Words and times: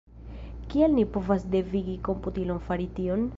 Kiel 0.71 0.95
ni 0.99 1.05
povas 1.17 1.45
devigi 1.57 1.95
komputilon 2.09 2.63
fari 2.71 2.89
tion? 3.01 3.29